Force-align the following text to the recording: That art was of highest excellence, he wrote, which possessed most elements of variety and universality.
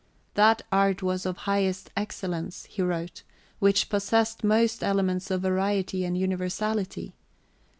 That 0.33 0.63
art 0.71 1.03
was 1.03 1.27
of 1.27 1.37
highest 1.45 1.91
excellence, 1.95 2.65
he 2.65 2.81
wrote, 2.81 3.21
which 3.59 3.87
possessed 3.87 4.43
most 4.43 4.83
elements 4.83 5.29
of 5.29 5.41
variety 5.43 6.05
and 6.05 6.17
universality. 6.17 7.13